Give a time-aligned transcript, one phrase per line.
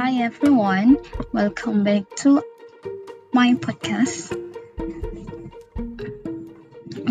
[0.00, 0.96] Hi everyone,
[1.30, 2.42] welcome back to
[3.34, 4.32] my podcast.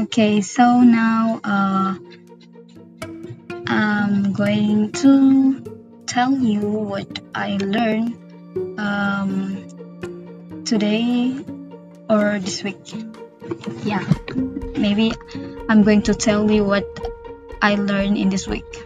[0.06, 1.94] Okay, so now uh,
[3.68, 5.62] I'm going to
[6.08, 8.18] tell you what I learned
[8.80, 11.38] um, today
[12.10, 12.90] or this week.
[13.86, 14.04] Yeah,
[14.34, 15.14] maybe
[15.70, 16.88] I'm going to tell you what
[17.62, 18.82] I learned in this week.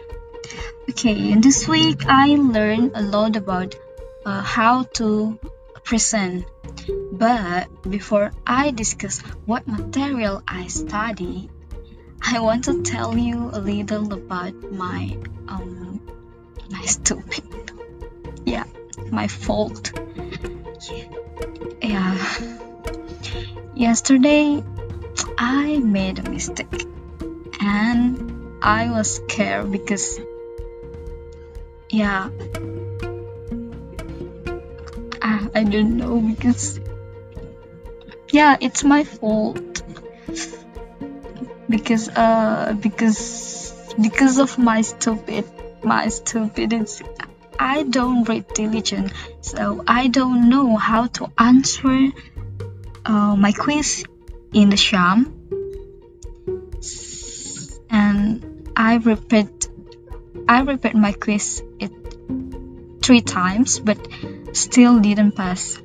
[0.90, 3.76] Okay, in this week I learned a lot about
[4.26, 5.40] uh, how to
[5.84, 6.46] present.
[7.12, 11.50] But before I discuss what material I study,
[12.26, 16.00] I want to tell you a little about my um
[16.72, 17.44] my stupid
[18.46, 18.64] yeah
[19.12, 19.92] my fault
[21.82, 22.18] yeah
[23.76, 24.64] yesterday
[25.38, 26.88] I made a mistake
[27.60, 30.20] and I was scared because
[31.90, 32.30] yeah
[35.56, 36.80] I, don't know because
[38.32, 39.84] yeah it's my fault.
[41.70, 45.46] Because uh because because of my stupid
[45.84, 47.06] my stupidity
[47.60, 52.10] I don't read diligent so I don't know how to answer
[53.06, 54.06] uh, my quiz
[54.54, 55.40] in the sham.
[57.90, 59.70] And I repeat
[60.48, 61.92] I repeat my quiz it
[63.02, 64.00] three times but
[64.54, 65.78] still didn't pass.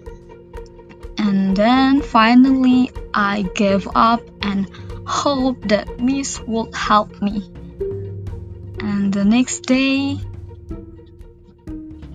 [1.18, 4.70] And then finally I gave up and
[5.06, 7.42] hoped that Miss would help me.
[8.80, 10.18] And the next day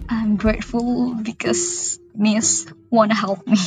[0.08, 3.58] I'm grateful because Miss wanna help me.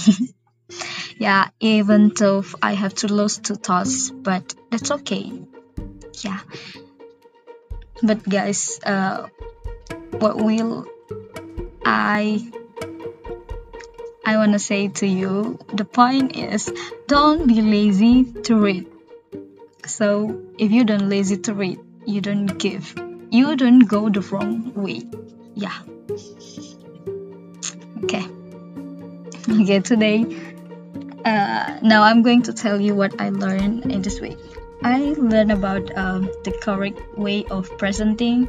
[1.19, 5.33] yeah, even though I have to lose two thoughts, but that's okay.
[6.23, 6.41] Yeah.
[8.03, 9.29] But guys, uh,
[10.19, 10.87] what will
[11.85, 12.51] I
[14.27, 16.71] I want to say to you the point is
[17.07, 18.87] don't be lazy to read.
[19.87, 22.93] So if you don't lazy to read, you don't give.
[23.31, 25.03] You don't go the wrong way.
[25.55, 25.79] Yeah.
[28.05, 28.27] Okay.
[29.49, 30.27] Okay, today
[31.25, 34.39] uh, now I'm going to tell you what I learned in this week.
[34.83, 38.49] I learned about um, the correct way of presenting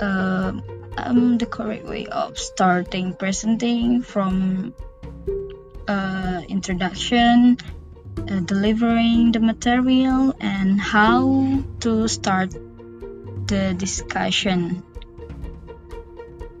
[0.00, 0.52] uh,
[0.96, 4.74] um, the correct way of starting presenting from
[5.88, 7.58] uh, introduction,
[8.18, 12.52] uh, delivering the material, and how to start
[13.46, 14.82] the discussion.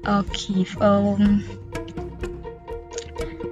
[0.06, 1.44] Okay, um,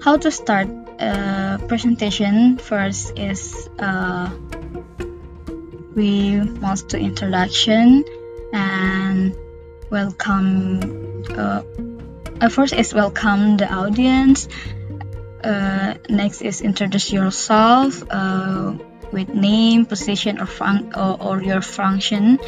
[0.02, 0.68] how to start
[0.98, 4.30] a presentation first is uh,
[5.94, 8.04] we must do introduction
[8.52, 9.34] and
[9.90, 11.62] welcome uh,
[12.40, 14.48] uh, first is welcome the audience.
[15.42, 18.72] Uh, next is introduce yourself uh,
[19.12, 22.38] with name position or, fun- or, or, your function.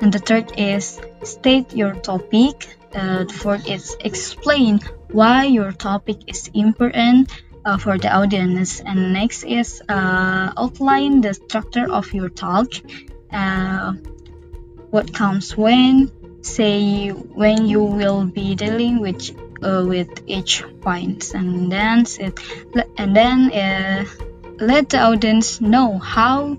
[0.00, 2.66] And the third is state your topic.
[2.94, 4.80] Uh, the fourth is explain
[5.10, 7.30] why your topic is important
[7.64, 8.80] uh, for the audience.
[8.80, 12.72] And next is outline the structure of your talk.
[14.90, 16.10] What comes when
[16.42, 19.30] say when you will be dealing with
[19.62, 22.38] uh, with each point and then it,
[22.98, 24.04] and then uh,
[24.58, 26.56] let the audience know how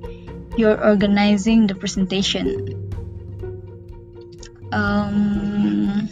[0.57, 2.79] you're organizing the presentation.
[4.71, 6.09] Um,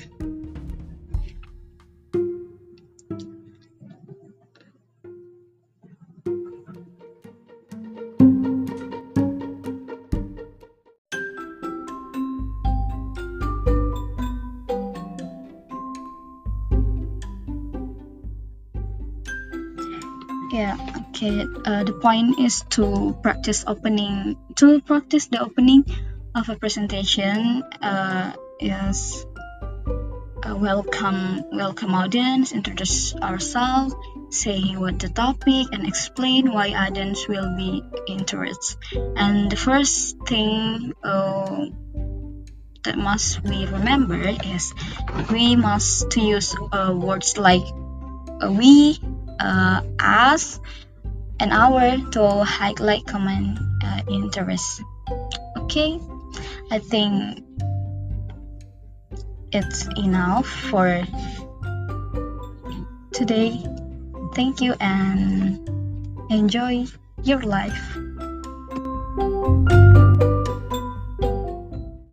[20.52, 20.78] yeah
[21.10, 21.46] okay.
[21.66, 25.86] Uh, the point is to practice opening to practice the opening
[26.36, 29.26] of a presentation uh, yes
[30.44, 33.96] uh, welcome welcome audience introduce ourselves
[34.32, 38.78] say what the topic and explain why audience will be interested.
[39.18, 41.66] And the first thing uh,
[42.84, 44.74] that must we remember is
[45.30, 47.64] we must to use uh, words like
[48.42, 48.97] uh, we
[49.41, 50.59] uh, us
[51.40, 54.82] an hour to highlight common uh, interest.
[55.58, 55.99] Okay?
[56.70, 57.43] I think
[59.52, 61.03] it's enough for
[63.11, 63.58] today.
[64.34, 65.59] Thank you and
[66.29, 66.85] enjoy
[67.23, 67.97] your life